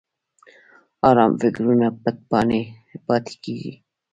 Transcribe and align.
ارام 1.07 1.31
فکرونه 1.41 1.87
پټ 2.01 2.17
پاتې 3.07 3.33
کېږي. 3.43 3.73